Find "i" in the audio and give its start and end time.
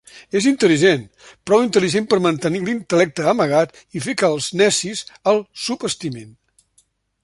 4.01-4.05